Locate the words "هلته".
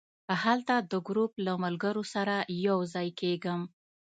0.43-0.75